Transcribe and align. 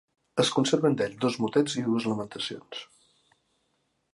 Es 0.43 0.49
conserven 0.53 0.95
d'ell 1.01 1.13
dos 1.25 1.37
motets 1.43 1.77
i 1.81 1.85
dues 1.91 2.07
lamentacions. 2.13 2.83